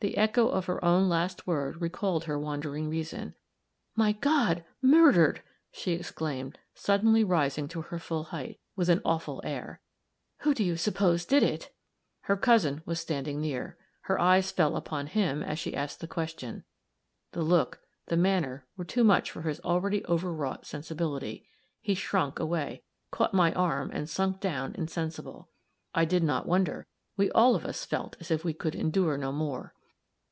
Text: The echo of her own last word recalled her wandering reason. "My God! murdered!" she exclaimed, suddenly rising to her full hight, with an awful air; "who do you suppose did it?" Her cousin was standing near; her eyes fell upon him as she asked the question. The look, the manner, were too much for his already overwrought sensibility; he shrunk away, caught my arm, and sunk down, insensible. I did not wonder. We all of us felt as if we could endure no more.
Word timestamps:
The 0.00 0.18
echo 0.18 0.50
of 0.50 0.66
her 0.66 0.84
own 0.84 1.08
last 1.08 1.46
word 1.46 1.80
recalled 1.80 2.24
her 2.24 2.38
wandering 2.38 2.90
reason. 2.90 3.34
"My 3.96 4.12
God! 4.12 4.62
murdered!" 4.82 5.42
she 5.72 5.92
exclaimed, 5.92 6.58
suddenly 6.74 7.24
rising 7.24 7.68
to 7.68 7.80
her 7.80 7.98
full 7.98 8.24
hight, 8.24 8.60
with 8.76 8.90
an 8.90 9.00
awful 9.02 9.40
air; 9.44 9.80
"who 10.40 10.52
do 10.52 10.62
you 10.62 10.76
suppose 10.76 11.24
did 11.24 11.42
it?" 11.42 11.72
Her 12.20 12.36
cousin 12.36 12.82
was 12.84 13.00
standing 13.00 13.40
near; 13.40 13.78
her 14.02 14.20
eyes 14.20 14.50
fell 14.50 14.76
upon 14.76 15.06
him 15.06 15.42
as 15.42 15.58
she 15.58 15.74
asked 15.74 16.00
the 16.00 16.06
question. 16.06 16.64
The 17.32 17.40
look, 17.40 17.80
the 18.08 18.16
manner, 18.18 18.66
were 18.76 18.84
too 18.84 19.04
much 19.04 19.30
for 19.30 19.40
his 19.40 19.58
already 19.60 20.04
overwrought 20.04 20.66
sensibility; 20.66 21.48
he 21.80 21.94
shrunk 21.94 22.38
away, 22.38 22.82
caught 23.10 23.32
my 23.32 23.54
arm, 23.54 23.90
and 23.90 24.06
sunk 24.06 24.38
down, 24.38 24.74
insensible. 24.74 25.48
I 25.94 26.04
did 26.04 26.22
not 26.22 26.44
wonder. 26.46 26.86
We 27.16 27.30
all 27.30 27.54
of 27.54 27.64
us 27.64 27.86
felt 27.86 28.16
as 28.20 28.30
if 28.30 28.44
we 28.44 28.52
could 28.52 28.74
endure 28.74 29.16
no 29.16 29.32
more. 29.32 29.72